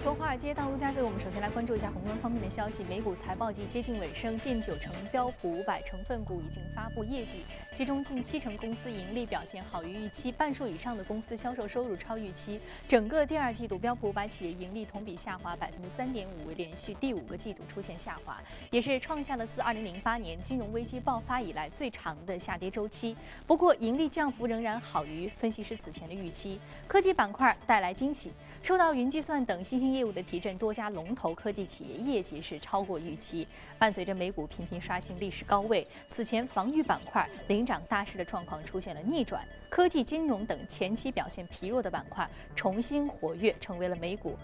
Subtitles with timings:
[0.00, 2.84] 从华尔街到陆家嘴，我们首先来关注一下宏观方面的消息。
[2.84, 12.60] 美股财报季接近尾声，近九成标普五百成分股已经发布业绩，其中近七成公司盈利表现好于预期，半数以上的公司销售收入超预期。
[12.86, 18.40] 整个第二季度，标普五百企业盈利同比下滑百分之三点五，连续第五个季度出现下滑，
[18.70, 23.16] 也是创下了自二零零八年金融危机爆发以来最长的下跌周期。
[23.48, 26.60] 不过，盈利降幅仍然好于分析师此前的预期。
[26.86, 28.30] 科技板块带来惊喜。
[28.62, 33.46] 受到云计算等新兴业务的提振，多家龙头科技企业业绩是超过预期。
[33.78, 44.36] 伴随着美股频频刷新历史高位，此前防御板块领涨大势的状况出现了逆转，科技、金融等前期表现疲弱的板块重新活跃，成为了美股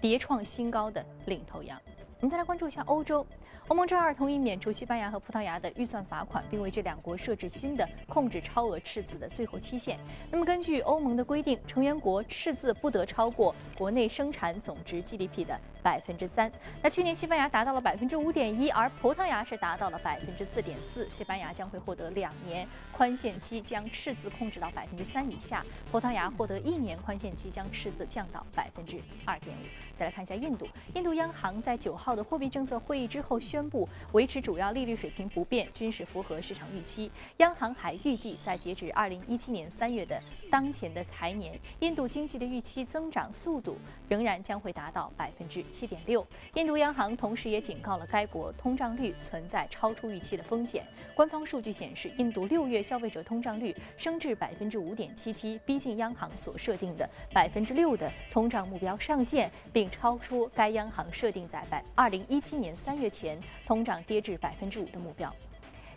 [0.00, 1.78] 跌创新高的领头羊。
[2.20, 3.26] 我们再来关注一下欧洲。
[3.68, 9.98] 欧盟周二同意免除西班牙和葡萄牙的预算罚款，并为这两国设置新的控制超额赤字的最后期限。
[10.30, 16.52] 那么，根据欧盟的规定，成员国赤字不得超过国内生产总值 GDP 的百分之三。
[16.82, 21.08] 那去年西班牙达到了百分之五点一，而葡萄牙是达到了百分之四点四。
[21.08, 29.60] 西班牙将会获得两年宽限期，将赤字控制到百分之三以下；葡萄牙获得一年宽限期，将赤字降到百分之二点五。
[29.96, 33.70] 再来看一下印度，印度央行在九号的货币政策会议之后宣。
[33.70, 37.08] 布维持主要利率水平不变，均是符合市场预期。
[37.36, 40.20] 央行还预计，在截止二零一七年三月的
[40.50, 46.26] 当前的财年，印度经济的预期增长速度仍然将会达到百分之七点六。
[46.54, 50.84] 印度央行同时也警告了该国通胀率存在超出预期的风险。
[51.14, 63.40] 官方数据显示，印度六月消费者通胀率升至百分之五点七七，逼近央行所设定的百分之六的通胀目标上限，并超出该央行设定在百二零一七年三月前。
[63.66, 65.32] 通胀跌至百分之五的目标。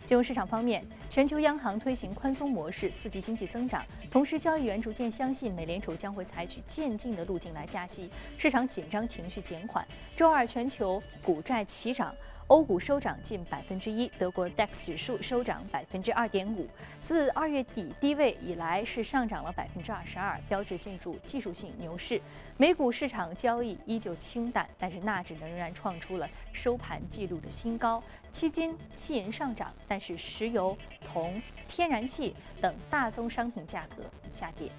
[0.06, 9.86] 金融市场方面，全球央行推行宽松模式刺激经济增长，同时交易员逐渐相信美联储将会采取渐进的路径来加息，市场紧张情绪减缓。
[10.14, 12.14] 周二，全球股债齐涨。
[12.48, 16.68] 欧股收涨近百分之一，德国 DAX 指数收涨百分之二点五，
[17.00, 22.20] 自二月底低位以来是上涨了百分之二十二，标志进入技术性牛市。
[22.58, 28.02] 美股市场交易依旧清淡，但是纳指仍然创出了收盘纪录的新高。
[28.34, 34.02] 期金、期银上涨，但是石油、铜、天然气等大宗商品价格
[34.32, 34.72] 下跌。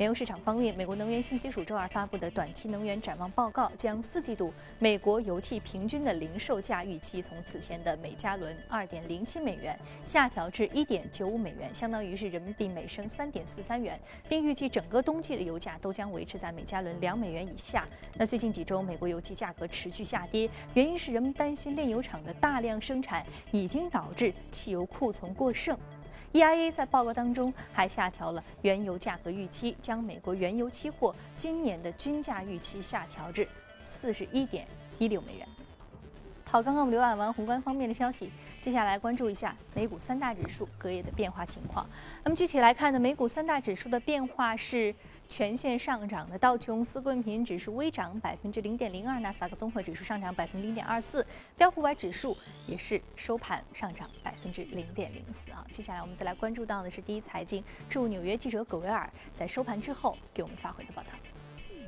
[0.00, 17.86] 原油市场方面，美国能源信息署周二发布的短期能源展望报告，将四季度美国油气平均的零售价预期从此前的每加仑二点零七美元下调至一点九五美元，相当于是人民币每升三点四三元，并预计整个冬季的油价都将维持在每加仑两美元以下。
[18.14, 25.78] 那最近几周，美国油气价格持续下跌，原因是人们担心炼油厂的大量生产已经导致汽油库存过剩。
[26.32, 33.48] EIA 在报告当中还下调了原油价格预期，将美国原油期货今年的均价预期下调至
[33.82, 34.66] 四十一点
[34.98, 35.48] 一六美元。
[36.44, 38.30] 好，刚刚我们浏览完宏观方面的消息，
[38.60, 41.86] 接下来关注一下美股三大指数隔夜的变化情况。
[42.24, 44.94] 那么具体来看呢，美股三大指数的变化是。
[45.30, 51.24] 全线上涨的道琼斯工业平均指数微涨百分之零点零二，纳斯达克综合指数上涨百分之零点二四，
[51.56, 52.36] 标普五百指数
[52.66, 55.64] 也是收盘上涨百分之零点零四啊。
[55.70, 61.08] 接下来我们再来关注到的是第一财经驻纽约记者葛维尔在收盘之后给我们发回的报道。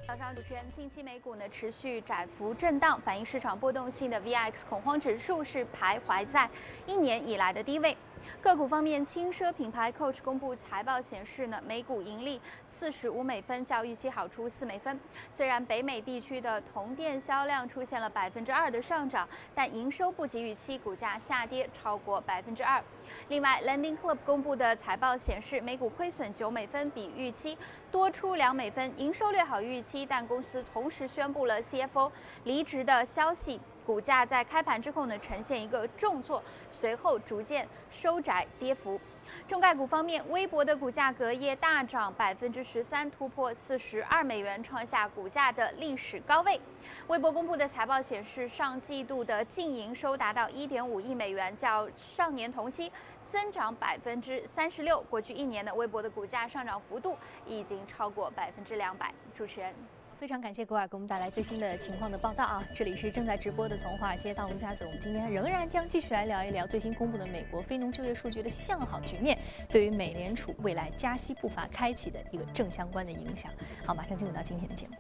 [0.06, 6.48] 早上，主持人，近期美股呢持续窄幅震荡，反映市场波动性的 VIX 恐慌指数是徘徊在
[6.86, 7.97] 一年以来的低位。
[8.40, 14.98] 个股方面，轻奢品牌 Coach 公布财报显示呢，每股盈利四十五美分，较预期好出四美分。
[15.32, 22.82] 虽然北美地区的同店销量出现了百分之二的上涨，但营收不及预期，股价下跌超过百分之二。
[23.28, 27.56] 另外，Landing Club 公布的财报显示，每股亏损九美分，比预期
[27.90, 32.10] 多出两美分，营收略好预期，但公司同时宣布了 CFO
[32.44, 33.60] 离职的消息。
[33.87, 39.00] 股价在开盘之后呢，呈现一个重挫，随后逐渐收窄跌幅。
[39.48, 46.60] 中概股方面，微博的股价隔夜大涨百分之十三，突破四十二美元，创下股价的历史高位。
[47.06, 52.93] 微博公布的财报显示，上季度的净营收达到一点五亿美元，较上年同期
[53.25, 55.00] 增长百分之三十六。
[55.08, 59.14] 过去一年的微博的股价上涨幅度已经超过百分之两百。
[59.35, 59.75] 主持人。
[60.22, 62.64] 非常感谢格尔给我们带来最新的情况的报道啊！
[62.76, 69.36] 这里是正在直播的从华尔街到陆家嘴，我们今天仍然将继续来聊一聊最新公布的美国非农就业数据的向好局面，
[69.69, 73.50] 对于美联储未来加息步伐开启的一个正相关的影响。
[73.84, 74.94] 好，马上进入到今天的节目。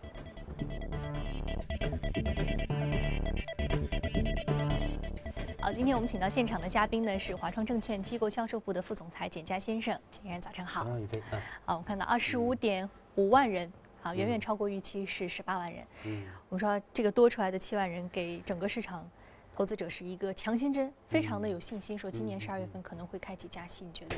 [5.60, 10.82] 好，今天我们请到现场的嘉宾呢是华创证券机构销售部的副总裁简佳先生，简先生早上好。
[10.82, 11.22] 早上宇飞。
[11.64, 13.72] 好，我们看到二十五点五万人。
[14.02, 15.86] 啊，远远超过预期是十八万人。
[16.04, 19.08] 嗯，我们说这个多出来的七万人给整个市场
[19.56, 24.16] 投资者是一个强心针，非常的有信心，说今年十二月份可能会开启加息，你觉得？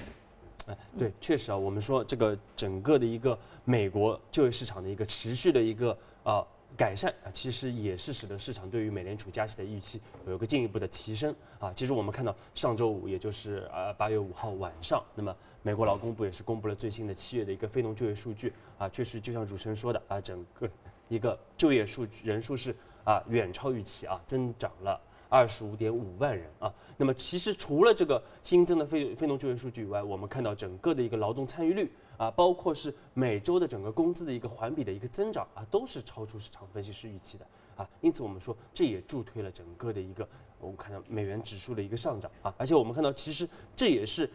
[0.72, 6.46] 哎，对，确实啊，我们说这个整个的一个美国就业市场的一个持续的一个呃。
[6.76, 11.72] 改善啊，其实也是使得市场对于美联储加息的预期有一个进一步的提升啊。
[11.72, 20.68] 其实我们看到上周五，也就是呃八月五号晚上，那么美国劳工部也是公布了最新的七月的一个非农就业数据啊，确实就像主持人说的啊，整个
[21.08, 25.00] 一个就业数据人数是啊远超预期啊，增长了
[25.30, 26.70] 二十五点五万人啊。
[26.98, 31.90] 那么其实除了这个新增的非非农就业数据以外，我们看到整个的一个劳动参与率。
[32.16, 37.44] 啊，包括是每周的整个工资的一个环比的一个增长啊，都是超出市场分析师预期的
[37.74, 40.26] 啊，因此我们说这也助推了整个的一个
[40.60, 44.30] 我们看到美元指数的一个上涨啊，而且我们看到其实这也是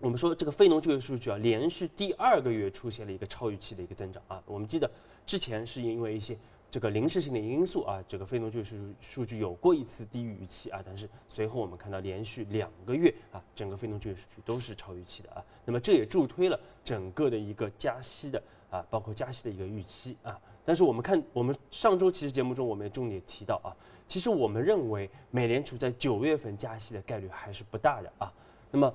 [0.00, 4.90] 我们说这个非农就业数据啊，连续第二个月出现了一个超预期的一个增长啊，我们记得
[5.24, 6.36] 之前是因为一些。
[6.70, 20.36] 这个临时性的因素啊，这个非农就业数数据有过一次低于预期啊，但是随后我们看到连续两个月啊，整个非农就业数据都是超预期的啊，那么这也助推了整个的一个加息的啊，包括加息的一个预期啊。
[20.64, 23.70] 但是我们看，我们上周其实节目中我们也重点提到啊，
[24.08, 28.32] 其实我们认为美联储在九月份加息的概率还是不大的啊，
[28.72, 28.92] 那么。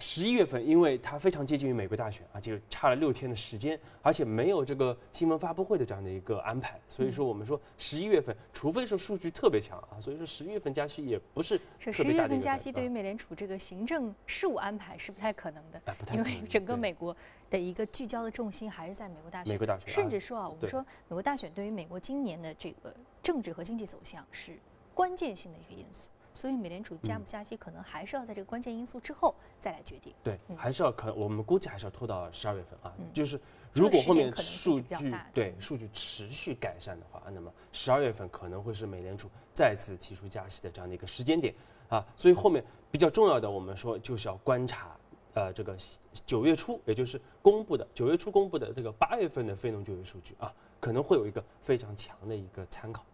[0.00, 15.80] 十一月份，因为它非常接近于美国大选啊，就差了六天的时间，而且没有这个新闻发布会的这样的一个安排，所以说我们说十一月份，除非说数据特别强啊，所以说十一月份加息也不是是十一月份加息对于美联储这个行政事务安排是不太可能的，
[16.14, 17.14] 因为整个美国
[17.50, 24.56] 的一个聚焦的重心还是在美国大选，美国大选，甚至说啊，我们说美国大选对于美国今年的这个政治和经济走向是
[24.94, 26.08] 关键性的一个因素。
[26.32, 30.14] 所以美联储加不加息，可能还是要在这个关键因素之后再来决定。
[30.22, 32.94] 对，还是要可，我们估计还是要拖到十二月份啊。
[33.12, 33.40] 就是
[33.72, 41.54] 如果后面数据对数据持续改善的话，那么十二月份可能会是美联储再次提出加息的这样的一个时间点
[41.88, 42.06] 啊。
[42.16, 44.96] 所以后面比较重要的，我们说就是要观察，
[45.34, 45.76] 呃，这个
[46.24, 53.04] 九月初，也就是公布的九月初公布的这个八月份的非农就业数据啊，可能会有一个非常强的一个参考。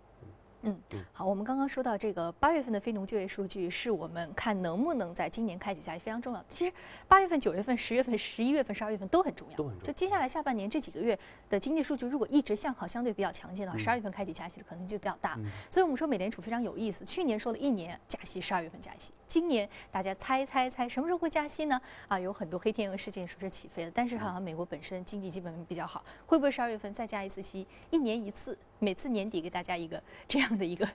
[0.66, 6.46] 嗯，好，我们刚刚说到这个八月份的非农就业数据，是我们看能不能在今年开启加息非常重要的。
[6.48, 6.72] 其实
[7.06, 9.86] 八月份、九月份、十月份、十一月份、十二月份都很重要，都很重要。
[9.86, 11.16] 就接下来下半年这几个月
[11.48, 15.38] 的经济数据，如果一直向好、相对比较强劲的话，十二月份开启加息的可能性就比较大。
[15.70, 21.80] 所以我们说美联储非常有意思，去年说了一年加息，十二月份加息，今年大家猜猜猜什么时候会加息呢？
[22.08, 27.64] 啊，有很多黑天鹅事件说是起飞了，但是好像美国本身经济基本面比较好，会不会十二月份再加一次息？
[27.90, 30.88] 一年一次，每次年底给大家一个这样的一个。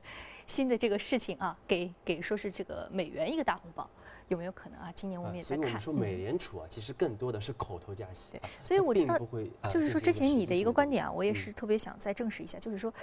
[0.48, 3.90] 新的这个事情啊， 给给说是这个美元一个大红包，
[4.28, 4.92] 有没有可能啊？
[4.94, 5.58] 今年我们也在看。
[5.58, 8.34] 所以我们说美联储啊，其实更多的是口头加息。
[8.34, 9.18] 对，所以我知道，
[9.70, 12.94] 就是说之前你的一个观点啊，我也是特别想再证实一下，就是说，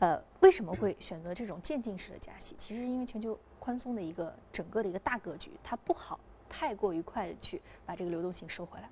[0.00, 2.56] 呃，为什么会选择这种渐进式的加息？
[2.58, 8.88] 其实因为全球宽松的一个整个的一个大格局，它不好太过于快的去把这个流动性收回来。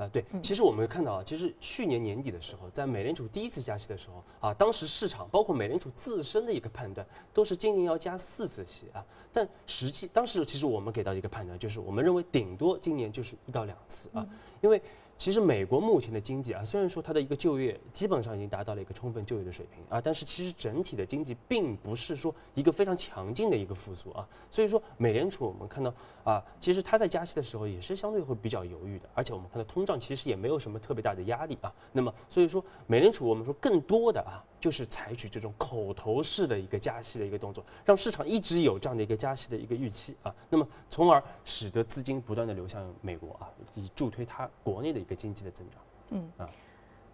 [0.00, 9.04] 啊，对，其实我们看到啊，其实去年年底的时候，在美联储第一次加息的时候啊，当时市场包括美联储自身的一个判断，都是今年要加四次息啊。
[9.32, 14.26] 但实际当时其实我们给到一个判断，就是我们认为顶多今年就是一到两次啊，
[14.60, 14.80] 因为。
[15.20, 24.26] 其实美国目前的经济啊，虽然说它的一个就业基本上已经达到了一个充分就业的水平啊，但是其实整体的经济并不是说一个非常强劲的一个复苏啊。
[24.50, 25.92] 所以说，美联储我们看到
[26.24, 31.70] 啊，其实它在加息的时候也是相对会比较犹豫的，而且我们看到通胀其实也没有什么特别大的压力啊。
[31.92, 34.42] 那么所以说，美联储我们说更多的啊。
[34.60, 45.80] 就是采取这种口头式的一个加息的一个动作，让市场一直有这样的一个加息的一个预期啊，那么从而使得资金不断的流向美国啊，以助推它国内的一个经济的增长。
[46.10, 46.50] 嗯啊，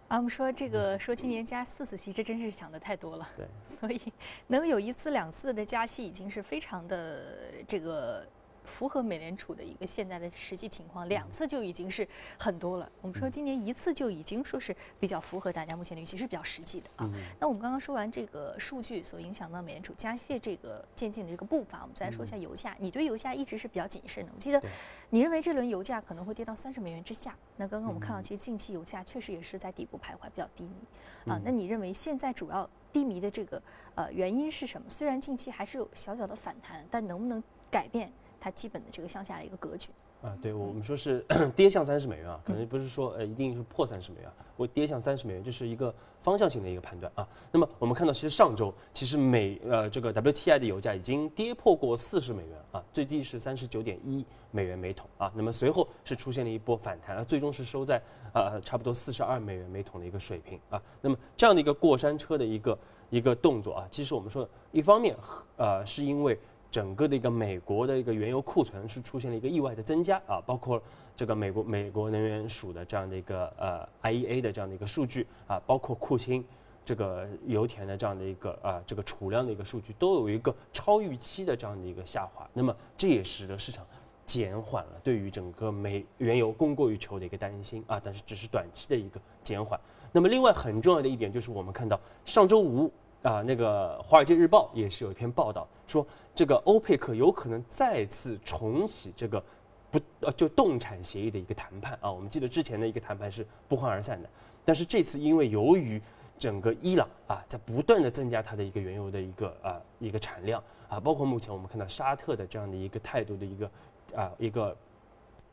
[0.09, 3.29] 啊，我们说这个说今年加四次息，这真是想的太多了。
[3.37, 4.01] 对， 所以
[4.47, 7.23] 能有一次两次的加息，已经是非常的
[7.67, 8.27] 这个。
[8.67, 12.07] 符合美联储的一个现在的实际情况，两次就已经是
[12.37, 12.87] 很多了。
[13.01, 17.09] 我们说今年一次就已经说是比较符合大家目前的预期，是比较实际的啊。
[17.39, 22.75] 那我们刚刚说完这个数据所影响到美联储加息这个渐进的这个步伐，我们再来说一下油价。
[22.79, 24.61] 你对油价一直是比较谨慎的，我记得
[25.09, 27.35] 你认为这轮油价可能会跌到三十美元之下。
[27.55, 31.39] 那刚刚我们看到，其实近期油价确实也是在底部徘徊，比较低迷啊。
[31.43, 33.61] 那你认为现在主要低迷的这个
[33.95, 34.89] 呃原因是什么？
[34.89, 38.11] 虽然近期还是有小小的反弹，但能不能改变？
[38.39, 39.89] 它基本的这个向下的一个格局。
[40.19, 41.23] 啊，对我们说是
[41.55, 47.27] 跌向三十美元啊，可能不是说呃一定是破三十美元，我跌向三十美元，这是一个方向性的一个判断啊。
[47.51, 55.31] 那么我们看到，其实上周其实美呃这个 WTI 的油价已经跌破过四十美元啊，最低是三十九点一美元每桶啊。
[55.35, 58.01] 那么随后是出现了一波反弹啊，最终是收在
[58.33, 60.81] 呃差不多四十二美元每桶的一个水平啊。
[60.99, 62.79] 那么这样的一个过山车的一个
[63.11, 65.15] 一个动作啊，其实我们说一方面
[65.57, 66.39] 呃是因为。
[66.69, 70.81] 整个的一个美国的一个原油库存是出现了一个意外的增加啊，包括
[71.15, 76.43] 这个美国美国能源署的这样的一个呃 IEA 的这样的一个数据啊，包括库欣
[76.83, 83.85] 这个油田的这样的一个啊这个储量的一个数据都有一个超预期的这样的一个下滑，那么这也使得市场
[84.25, 89.79] 减缓了对于整个美原油供过于求的一个担心啊，但是只是短期的一个减缓。
[90.11, 92.91] 那么另外很重要的一点就是我们看到上周五。
[93.23, 99.43] 啊，那个《华尔街日报》也是有一篇报道说，这个欧佩克有可能再次重启这个
[99.91, 102.11] 不呃就冻产协议的一个谈判啊。
[102.11, 104.29] 我们记得之前的一个谈判是不欢而散的，
[104.63, 106.01] 但是这次因为由于
[106.37, 113.71] 整个伊朗啊在不断的增加它的一个原油的一个啊一个产量啊，包括目前我们看到沙特的这样的一个态度的一个
[114.15, 114.75] 啊一个。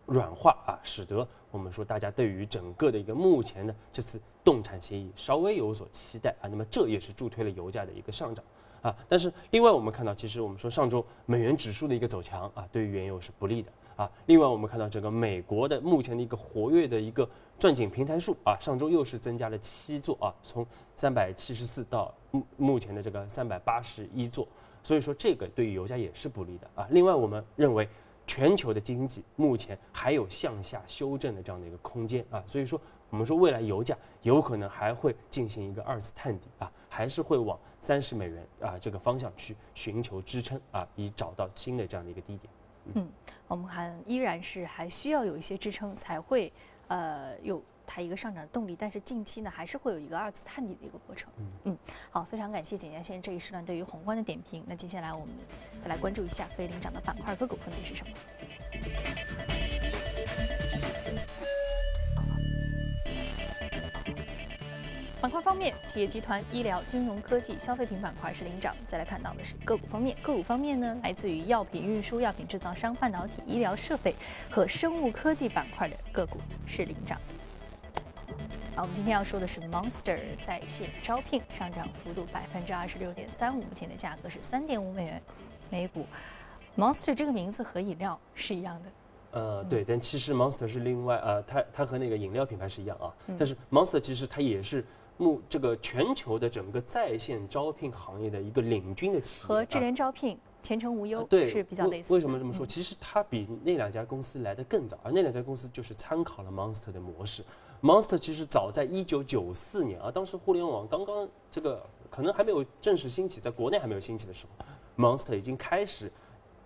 [0.06, 8.44] 软化啊，使得我们说大家对于整个的一个目前的这次冻产协议稍微有所期待啊，那么这也是助推了油价的一个上涨
[8.82, 8.94] 啊。
[9.08, 14.10] 但是另外我们看到，其实我们说上周美元指数的一个走强啊，对于原油是不利的啊。
[14.26, 24.46] 另外我们看到整个美国的目前的一个活跃的一个钻井平台数啊，上周又是增加了七座啊，从三百七十四到目目前的这个三百八十一座，
[24.82, 26.86] 所以说这个对于油价也是不利的啊。
[26.90, 27.88] 另外我们认为。
[28.26, 42.52] 全球的经济目前还有向下修正的这样的一个空间啊，所以说我们说未来油价有可能还会进行一个二次探底啊，还是会往三十美元啊这个方向去寻求支撑啊，以找到新的这样的一个低点。
[42.94, 43.08] 嗯，
[43.48, 46.52] 我们还依然是还需要有一些支撑才会
[46.88, 47.62] 呃有。
[47.86, 51.30] 它一个上涨的动力，但是近期呢还是会有一个二次探底的一个过程。
[51.64, 51.76] 嗯，
[52.10, 54.64] 好，非常感谢简家先生这一时段对于宏观的点评。
[54.66, 55.28] 那接下来我们
[55.82, 58.10] 再来关注一下非领涨的板块个股分别是什么。
[65.20, 68.76] 板块方面，企业集团、医疗、金融科技、消费品板块是领涨。
[68.86, 74.14] 再来看到的是个股方面，个股方面呢，来自于药品运输、药品制造商、半导体、医疗设备
[74.50, 77.18] 和生物科技板块的个股是领涨。
[78.76, 85.22] 好，我们今天要说的是 Monster 在线招聘上涨幅度百分之二十六点三五，目前的价格是三点五美元
[85.70, 86.04] 每股。
[86.76, 88.88] Monster 这个名字和饮料是一样的。
[89.40, 93.14] 呃，对，但其实 Monster 是另外呃，它它和那个饮料品牌是一样啊。
[93.38, 94.84] 但是 Monster 其实它也是
[95.18, 99.48] 目这个全球的整个在线招聘行业的一个领军的企业。
[99.48, 102.12] 和智联招聘、前程无忧对是比较类似。
[102.12, 102.66] 为什么这么说？
[102.66, 107.44] 其实它比那两家公司来的更早，而那两家公司就是参考了 Monster 的模式。
[107.84, 114.64] Monster 其实早在一九九四年啊，当时互联网刚刚这个可能还没有正式兴起，在国内还没有兴起的时候
[114.96, 116.10] ，Monster 已经开始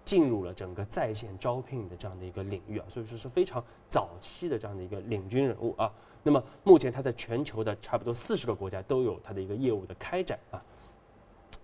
[0.05, 5.93] 进入了整个在线招聘的这样的一个领域啊，所以说是非常早期的这样的一个领军人物啊。
[6.23, 10.63] 那么目前它在全球的差不多四十个国家都有它的一个业务的开展啊。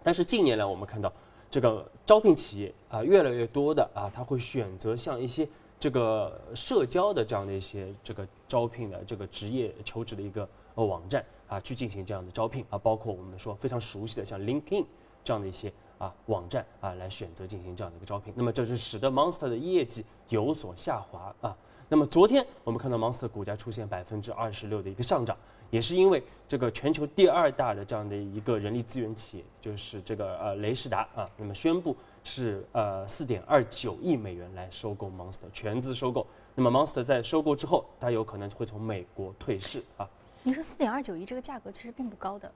[0.02, 1.12] 但是近年来我们看到
[1.48, 5.48] 这个招聘企业啊越来越多的啊，它会选择像一些。
[5.84, 14.86] 这个社交的这样的一些这个招聘的这个职业求职的一个呃网站啊，去进行这样的招聘啊，包括我们说非常熟悉的像 LinkedIn
[15.22, 18.32] 这样的一些啊网站啊，来选择进行这样的一个招聘。
[18.34, 21.54] 那么这是使得 Monster 的业绩有所下滑啊。
[21.90, 25.36] 那么昨天我们看到 Monster 股价出现百分之二十六的一个上涨，
[25.70, 31.94] 也是因为这个全球第二大的这样的一个人力资源企业，就是这个呃雷士达啊，那么宣布。
[32.24, 40.08] 是呃四点二九亿美元来收购 Monster 全资收购，那么 Monster 在收购之后，它有可能会从美国退市啊。
[40.42, 42.50] 你说四点二九亿这个价格其实并不高的，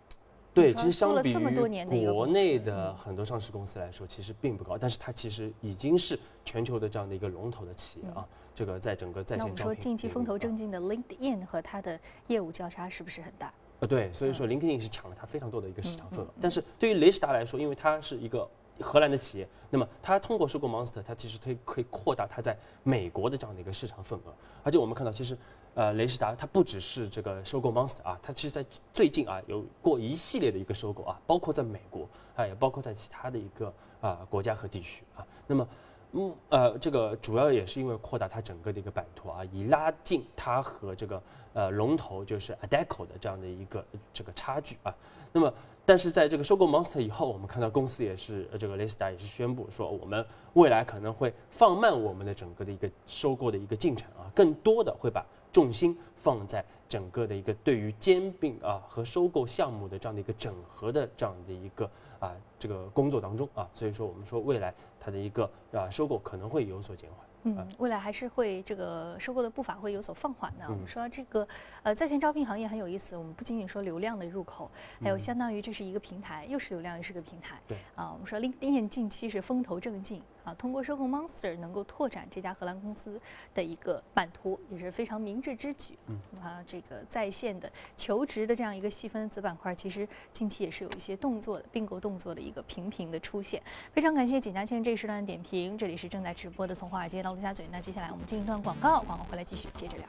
[0.55, 8.27] 对，其实相比于国内的很多上市公司来说，其实并不高，但是它其实已经是全球的这样的一个龙头的企业啊。
[8.55, 13.53] 这个在整个在线招聘，那我们说近期风头正劲的 LinkedIn 和它的业务交叉是不是很大？
[13.81, 18.49] 呃，对，所以说 LinkedIn 是抢了它非常多的一个市场份额，但是对于雷士达来说，因为它是一个。
[18.81, 24.35] 荷兰的企业，那么它通过收购 Monster，它其实可以可以扩大它在美国的这样的一个市场份额。
[24.63, 25.37] 而且我们看到，其实
[25.75, 35.27] 呃雷士达它不只是这个收购 Monster 啊，它其实在最近啊有过一系列的一个收购啊，包括在美国啊，也包括在其他的一个啊国家和地区啊。
[35.47, 35.67] 那么
[36.13, 41.23] 嗯呃，这个主要也是因为扩大它整个的一个版图啊，以拉近它和这个
[41.53, 44.95] 呃龙头就是 Adecco 的这样的一个这个差距啊。
[45.31, 45.53] 那么，
[45.85, 50.25] 但是在这个收购 Monster 以后，我们看到公司也是这个 l i s t a 也是宣布说，我们
[50.55, 63.69] 未来可能会放慢我们的整个的一个收购的一个进程啊，更多的会把重心放在整个的一个对于兼并啊和收购项目的这样的一个整合的这样的一个啊这个工作当中啊。
[63.73, 67.19] 所以说，我们说未来它的一个啊收购可能会有所减缓。
[67.45, 70.65] 嗯，未来还是会这个收购的步伐会有所放缓的。
[70.69, 71.47] 我们说这个
[71.85, 74.69] 呃在线招聘行业很有意思，我们不仅仅说流量的入口，
[75.01, 77.61] 还有相当于这是一个平台，又是流量又是个平台。
[77.69, 83.21] 对啊，我们说 LinkedIn 近期是风头正劲啊，通过收购 Monster 能够拓展这家荷兰公司
[83.55, 85.99] 的一个版图，也是非常明智之举。
[86.07, 93.63] 嗯啊，这个在线的求职的这样一个细分子板块，其实近期也是有一些动作的并购动作的一个频频的出现。
[93.93, 97.67] 非常感谢景家倩这一时段的点评，这里是正在直播的从华尔街到陆家嘴。
[97.71, 100.07] 那接下来我们进一段广告，广告回来继续接着聊。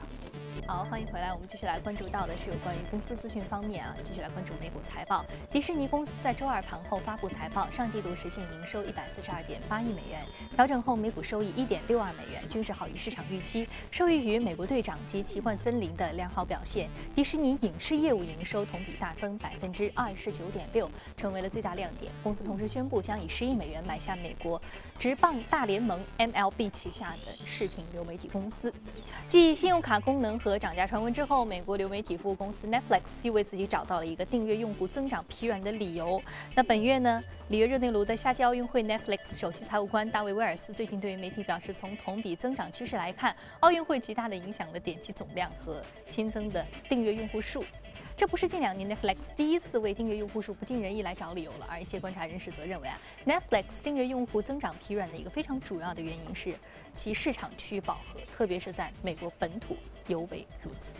[0.66, 5.24] 好，欢迎回来，我们继续来关注到的是有关于公司资讯方面啊，继续来关注美股财报。
[5.50, 10.20] 迪士尼公司在周二盘后发布财报，上季度实现营收一百四十二点八亿美元，
[10.54, 13.66] 调整后每股收益一点六二美元，均是好于市场预期。
[13.90, 22.12] 受益于美国队长及奇幻森林的良好表现，迪士尼影视业务营收同比大增百分之二十九点六，成为了最大亮点。
[22.22, 24.60] 公司同时宣布将以十亿美元买下美国
[24.98, 28.72] 职棒大联盟 MLB 旗下的视频流媒体公司。
[29.28, 36.20] 继信用卡功能和涨价传闻之后，美国流媒体服务公司 Netflix 又为自己找到了一个订阅用户增长疲软的理由。
[36.54, 47.64] 那本月呢，里约热内卢的夏季奥运会，Netflix 首席财务官大大卫威尔斯最近对于媒体表示，从同比增长趋势来看，奥运会极大的影响了点击总量和新增的订阅用户数。
[48.18, 56.54] 这不是近两年 Netflix 第一次为订阅用户数不尽人意来找理由了，而一些观察人士则认为啊，Netflix 订阅用户增长疲软的一个非常主要的原因是
[56.94, 59.74] 其市场趋于饱和，特别是在美国本土
[60.06, 60.90] 尤为如此。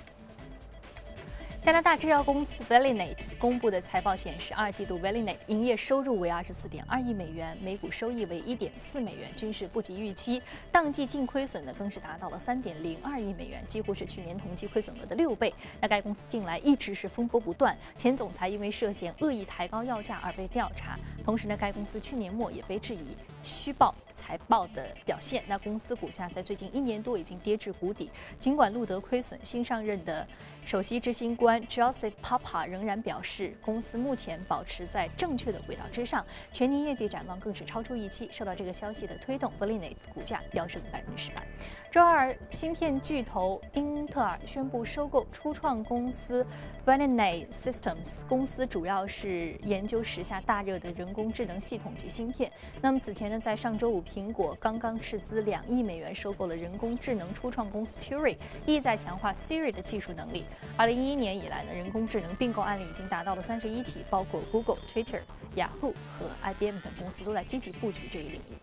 [1.62, 10.40] 加拿大制药公司 Velinate 公布的财报显示，二季度 Velinate 营业收入为二十四点二亿美元，每股收益为一点四美元，均是不及预期。
[10.72, 15.52] 当季净亏损呢，更是达到了三点零二亿美元，几乎是去年同期亏损额的六倍。
[15.82, 20.98] 那该公司近来一直是风波不断，前总裁因为涉嫌恶意抬高药价而被调查。
[21.22, 25.42] 同时呢，该公司去年末也被质疑虚报财报的表现。
[25.47, 28.11] 那公司股价在最近一年多已经跌至谷底。
[28.38, 30.26] 尽管录得亏损，新上任的
[30.64, 38.28] 首席执行官 Joseph Papa 仍然表示，公司目前保持在正确的轨道之上，全年业绩展望更是超出预期。
[38.32, 41.43] 受到这个消息的推动 v e l i n a t 股价飙升百分之十八。
[41.91, 46.47] 周二，芯片巨头英特尔宣布收购初创公司
[46.84, 52.50] v e l i n a Systems，公司主要是研究时下大热的人工智能系统及芯片。
[52.80, 60.45] 那么此前呢，在上周五，苹果刚刚斥资两亿美元收购了人工智能初创公司 Turing，意在强化 Siri 的技术能力。
[60.76, 65.21] 二零一一年以来呢，人工智能并购案例已经达到了三十一起，包括 Google、Twitter、
[65.54, 68.56] 雅虎和 IBM 等公司都在积极布局这一领域。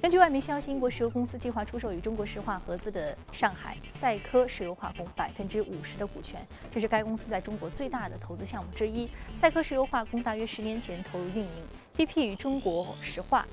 [0.00, 9.08] 根据外媒消息，英国石油公司计划出售与中国石化合资的上海赛科石油化工百分之五十的股权，这是该公司在中国最大的投资项目之一。
[9.34, 11.56] 赛科石油化工大约十年前投入运营
[11.96, 13.44] ，BP 与中国石化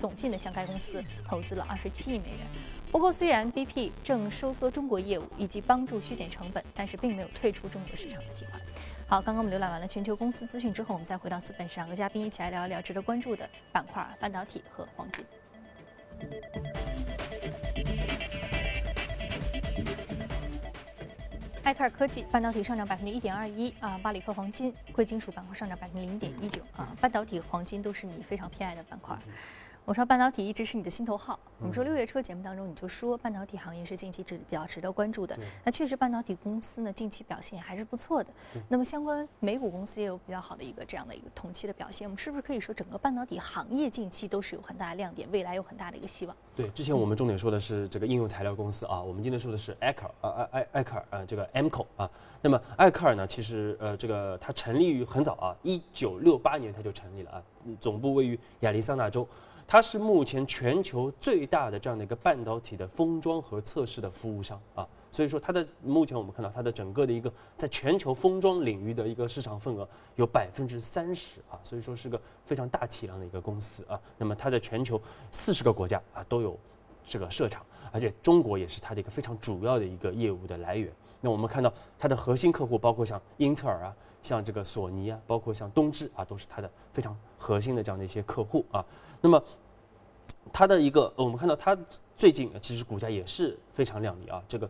[0.00, 2.38] 总计呢向该公司投资了二十七亿美元。
[2.90, 8.58] 不过，虽然 BP 正收缩中国业务以及帮助削减成本，但是并没有退出中国市场的计划。
[9.06, 15.24] 好，刚刚我们浏览完了全球公司资讯之后，我们再回到资本市场，和嘉宾一起来聊一聊值得关注的板块——半导体和黄金。
[21.62, 29.16] 艾克尔科技半导体上涨百分之一点二一啊，巴里克黄金贵金属板块上涨百分之零点一九啊，半导体、黄金都是你非常偏爱的板块。
[29.90, 31.36] 我说半导体一直是你的心头好。
[31.58, 35.36] 我们说六月初节目当中你就说半导体行业是近期值比较值得关注的。
[35.64, 38.30] 那确实半导体公司呢近期表现还是不错的。
[38.68, 42.06] 那么相关美股公司也有比较好的一个这样的一个同期的表现。
[42.06, 46.36] 我们是不是可以说整个半导体行业近期都是有很大的亮点，未来有很大的一个希望？
[46.54, 52.08] 对，之前我们重点说的是这个应用材料公司啊，我们今天说的是艾克尔啊艾艾艾克尔啊这个 MCO 啊。
[52.40, 57.42] 那么艾克尔呢，其实呃这个它成立于很早啊，一九六八年它就成立了啊，
[57.80, 59.26] 总部位于亚利桑那州。
[59.70, 73.96] 它是目前全球最大的这样的一个半导体的封装和测试的服务商啊，所以说它的目前我们看到它的整个的一个在全球封装领域的一个市场份额有百分之三十啊，所以说是个非常大体量的一个公司啊。
[74.18, 76.58] 那么它在全球四十个国家啊都有
[77.04, 80.92] 这个设厂，而且中国也是它的一个非常主要的一个业务的来源。
[81.20, 88.84] 那我们看到它的核心客户包括像英特尔啊，像这个索尼啊，包括像东芝啊，都是它的非常核心的这样的一些客户啊。
[89.20, 89.42] 那么，
[90.52, 91.76] 它的一个，我们看到它
[92.16, 94.68] 最近其实股价也是非常靓丽啊，这个。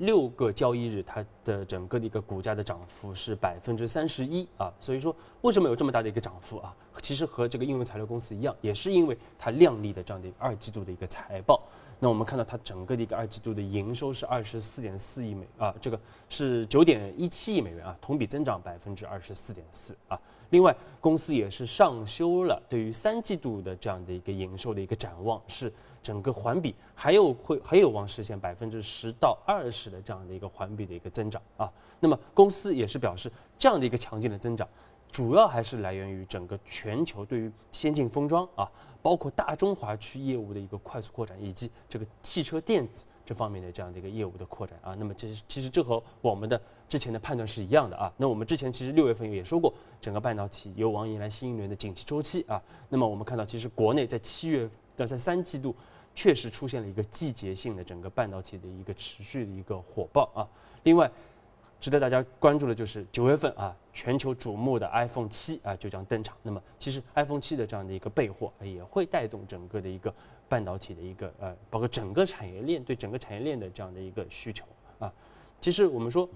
[0.00, 6.72] 六个交易日，它的整个的一个股价的涨幅是百分之三十一啊，所以说为什么有这么大的一个涨幅啊？
[7.02, 11.60] 其实和这个应用材料公司一样，也是因为它靓丽的这样的二季度的一个财报。
[11.98, 20.18] 那我们看到它整个的一个二季度的营收是二十四点四亿美啊，这个是九点一七亿美元啊，同比增长百分之二十四点四啊。
[20.50, 25.72] 另外，公司也是上修了对于三季度的这样的一个营收的一个展望是。
[26.00, 31.70] 整个环比还有会还有望实现百分之十到二十的这样的一个环比的一个增长啊。
[31.98, 34.66] 那么公司也是表示这样的一个强劲的增长，
[35.10, 38.70] 主要还是来源于整个全球对于先进封装啊，
[39.02, 44.94] 包括大中华区业务的一个快速扩展，以及这个汽车电子这方面的这样的一个业务的扩展啊。
[44.98, 48.12] 那么其实其实这和我们的之前的判断是一样的啊。
[48.16, 52.62] 那我们之前其实六月份也说过，整个半导体有望迎来新一轮的景气周期啊。
[52.88, 54.68] 那么我们看到其实国内在七月。
[55.00, 55.72] 那在三季度，
[56.12, 60.42] 确实出现了一个季节性的整个半导体的一个持续的一个火爆啊。
[60.82, 61.08] 另外，
[61.78, 66.36] 值得大家关注的就是九月份啊，全球瞩目的 iPhone 七啊就将登场。
[66.44, 70.14] 那么，其实 iPhone 七的这样的一个备货也会带动整个的一个
[70.48, 74.64] 半导体的一个呃，包括整个产业链对整个产业链的这样的一个需求
[75.00, 75.12] 啊。
[75.60, 76.28] 其实我们说，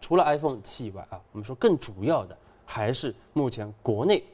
[0.00, 4.24] 除了 iPhone 七以外啊，我们说更主要的还是目前国内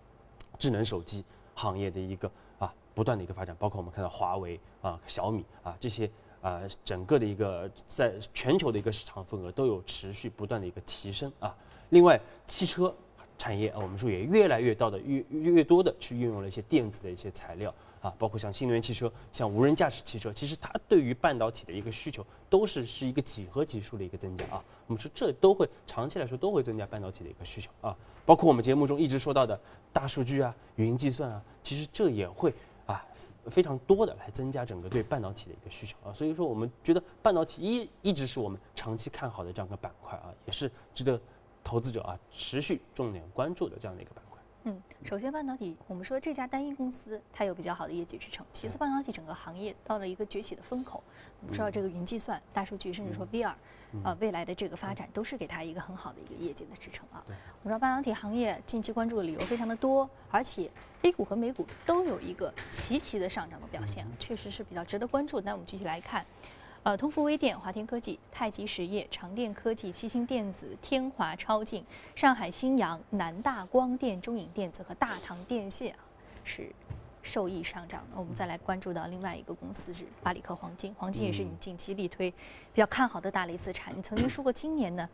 [0.58, 1.22] 智能手机
[1.54, 2.72] 行业的一个啊。
[2.94, 6.10] 不断的一个发展，包括我们看到华为啊、小米啊这些
[6.40, 11.54] 啊，整个的一个在全球的一个市场份额都有持续不断的一个提升啊。
[11.90, 12.94] 另外，汽车
[13.36, 24.64] 产业啊，我们说也越来越到的越越多的去运用了一些电子的一些材料啊，包括像新能源汽车、像无人驾驶汽车，其实它对于半导体的一个需求都是是一个几何级数的一个增加啊。
[24.86, 27.96] 我们说这都会长期来说都会增加半导体的一个需求啊。
[28.24, 29.58] 包括我们节目中一直说到的
[29.92, 32.54] 大数据啊、云计算啊，其实这也会。
[32.86, 33.06] 啊，
[33.46, 41.20] 非常多的来增加整个对半导体的一个需求啊，所以说我们觉得半导体一一直是我们长期看好的这样一个板块啊，也是值得
[41.62, 44.38] 投资者啊持续重点关注的这样的一个板块。
[44.64, 48.44] 嗯，首先半导体，我们说这家单一公司它有比较好的业绩支撑。
[48.52, 51.02] 其次，半导体整个行业到了一个崛起的风口。
[51.40, 53.54] 我们说到这个云计算、大数据，甚至说 VR，
[54.04, 57.24] 呃，未来的这个发展都是给它一个很好的一个业绩的支撑啊。
[57.62, 60.70] 我们说半导体行业近期关注的理由非常的多，而且
[61.00, 65.40] A 股和美股都有一个齐齐的上涨的表现，确实是比较值得关注。
[65.40, 66.26] 那我们具体来看。
[66.82, 75.98] 呃，通富微电、华天科技、太极实业、长电科技、七星电子、天华超净、上海新阳、南大光电、中影电子和大唐电信啊，
[76.42, 76.72] 是
[77.22, 78.18] 受益上涨的。
[78.18, 82.36] 我们再来关注到另外一个公司是巴里克黄金，黄金也是你近期力推比
[82.76, 83.94] 较看好的大类资产。
[83.94, 85.06] 你曾经说过今年呢，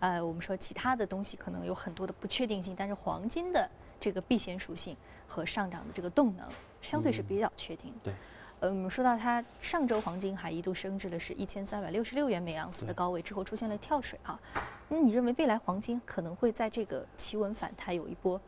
[0.00, 3.66] 呃，我们说其他的东西可能有很多的不确定性，但是黄金的
[3.98, 4.94] 这个避险属性
[5.26, 6.46] 和上涨的这个动能
[6.82, 7.90] 相对是比较确定。
[8.02, 8.12] 对。
[8.66, 14.40] 嗯，说到它上周黄金还一度升至了是一千三百六十六元每盎司的高位，之后出现了跳水啊。
[14.88, 18.40] 那你认为未来黄金可能会在这个企稳反弹有一波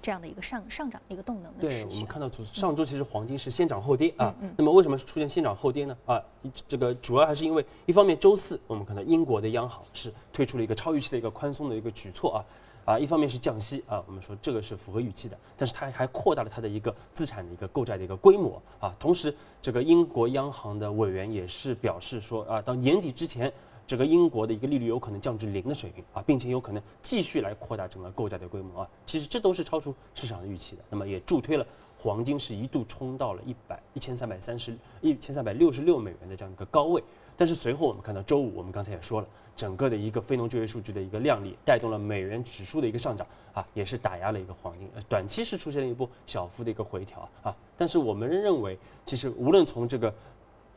[0.00, 4.32] 这样的一个上上涨的一个动能的对，我们看到上周其实黄金是先涨后跌啊。
[4.56, 5.96] 那么为什么出现先涨后跌呢？
[6.06, 6.22] 啊，
[6.68, 12.38] 这个主要还是因为一方面周四我们看到英国的央行是推出了一个超预期的一个宽松的一个举措啊。
[12.84, 18.94] 啊，一方面是降息啊，我们说这个是符合预期的，但是它还扩大了它的一个资产的一个购债的一个规模啊。
[18.98, 23.52] 同时，这个英国央行的委员也是表示说啊，到年底之前，
[23.86, 28.88] 整个英国的一个利率有可能降至零的水平啊，并且有可能继续来扩大整个购债的规模啊。
[29.06, 31.66] 其实这都是超出市场的预期的，那么也助推了
[31.98, 37.02] 黄金是一度冲到了一百一千三百三十一千三百六十六美元的这样一个高位。
[37.36, 47.54] 但是随后我们看到周五，我们刚才也说了，整个的一个非农就业数据的一个靓丽，带动了美元指数的一个上涨啊，也是打压了一个黄金，短期是出现了一波小幅的一个回调啊。
[47.76, 50.14] 但是我们认为，其实无论从这个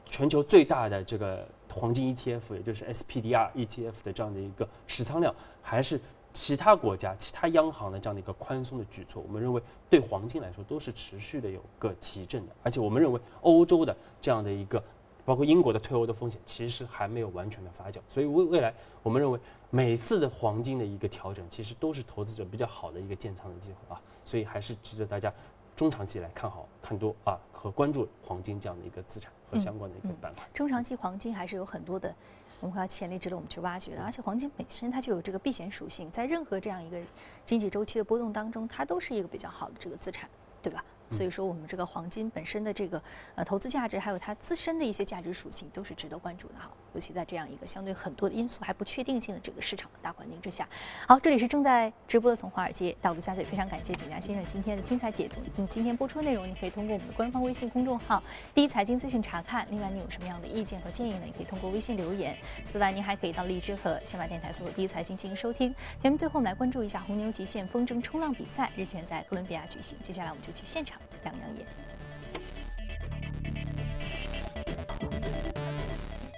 [0.05, 6.01] 全球最大的这个黄金 ETF，也就是 SPDR ETF 的这样的一个持仓量，还是
[6.33, 12.55] 其他国家、其他央行的这样的一个宽松的举措，我们认为对黄金来说都是持续的有个提振的。
[12.63, 14.83] 而且我们认为欧洲的这样的一个。
[15.27, 19.37] 包括英国的退欧的风险其实还没有完全的发酵，所以未未来我们认为
[19.69, 25.33] 每次的黄金的一个调整，其实都是投资者比较好的一个建仓的机会啊，所以还是值得大家
[25.75, 30.47] 中长期来看好、看多啊和关注黄金这样的一个资产和相关的一个板块。
[30.53, 32.15] 中长期黄金还是有很多的
[32.61, 36.97] 文化潜力值得我们去挖掘的，而且黄金本身它就有这个避险属性，在任何这样一个
[37.45, 40.29] 经济周期的波动当中，它都是一个比较好的这个资产，
[40.61, 40.81] 对吧？
[41.11, 43.01] 所以说我们这个黄金本身的这个
[43.35, 46.69] 呃投资价值，还有它自身的一些价值属性，都是值得关注的哈。
[46.93, 50.67] 尤其在这样一个相对很多的因素还不确定性的这个市场的大环境之下。
[51.07, 55.41] 好，这里是正在直播的从华尔街到陆家嘴，非常感谢景家先生今天的精彩解读。
[55.57, 58.23] 嗯，今天播出内容你可以通过我们的官方微信公众号
[58.55, 59.67] “第一财经资讯”查看。
[59.69, 61.25] 另外，你有什么样的意见和建议呢？
[61.25, 62.35] 也可以通过微信留言。
[62.65, 65.73] 此外，您还可以到荔枝和新马电台搜索“第一财经”进行收听。
[66.01, 69.95] 节目最后，我们来关注一下红牛极限风筝冲浪比赛，日前在哥伦比亚举行。
[70.01, 71.65] 接下来，我们就去现场养养眼。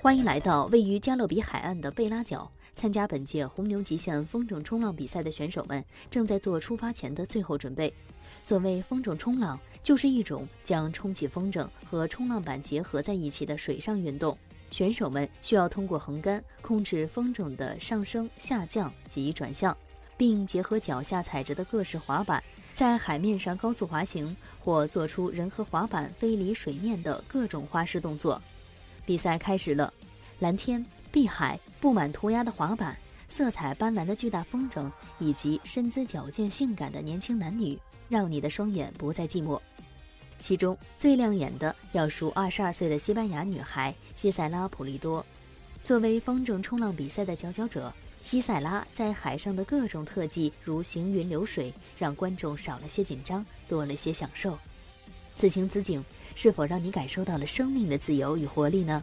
[0.01, 2.49] 欢迎来到位于加勒比海岸的贝拉角。
[2.75, 7.93] 参加本届红牛极限风筝冲浪比赛的选手们正在做出发前的最后准备。
[8.41, 14.37] 所谓风筝冲浪，就是一种将冲气风筝和冲浪板结合在一起的水上运动。
[14.71, 19.75] 选手们需要通过横杆控制风筝的上升、下降及转向，
[20.15, 22.41] 并结合脚下踩着的各式滑板，
[22.79, 28.41] 在海面上高速滑行或做出人和滑板飞离水面的各种花式动作。
[29.05, 29.93] 比赛开始了，
[30.39, 30.85] 蓝天。
[31.11, 34.89] 碧海布满涂鸦的滑板，色彩斑斓的巨大风筝，
[35.19, 39.59] 以及身姿矫健、性感的年轻男女，让你的双眼不再寂寞。
[40.37, 45.25] 其中最亮眼的要数二十二岁的西班牙女孩西塞拉·普利多。
[45.83, 47.93] 作为风筝冲浪比赛的佼佼者，
[48.29, 54.55] 基塞拉在海上的各种特技如行云流水，让观众少了些紧张，多了些享受。
[55.35, 59.01] 此情此景，是否让你感受到了生命的自由与活力呢？